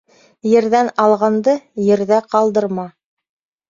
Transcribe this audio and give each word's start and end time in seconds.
Ерҙән 0.51 0.89
алғанды, 1.05 1.55
ерҙә 1.93 2.25
ҡалдырма. 2.35 2.91